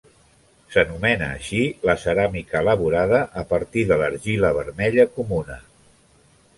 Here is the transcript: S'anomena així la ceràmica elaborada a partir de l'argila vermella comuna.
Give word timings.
S'anomena 0.75 1.27
així 1.33 1.59
la 1.89 1.95
ceràmica 2.05 2.59
elaborada 2.67 3.21
a 3.45 3.47
partir 3.55 3.87
de 3.93 4.01
l'argila 4.03 4.55
vermella 4.61 5.11
comuna. 5.21 5.65